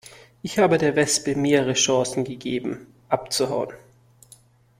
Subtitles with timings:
[0.41, 3.75] Ich habe der Wespe mehrere Chancen gegeben, abzuhauen.